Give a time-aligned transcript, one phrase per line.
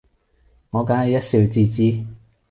[0.71, 2.03] 我梗係一笑置之